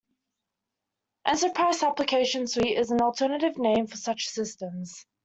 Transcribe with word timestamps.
"Enterprise 1.27 1.83
application 1.83 2.47
suite" 2.47 2.75
is 2.75 2.89
an 2.89 3.01
alternate 3.01 3.59
name 3.59 3.85
for 3.85 3.97
such 3.97 4.29
systems. 4.29 5.05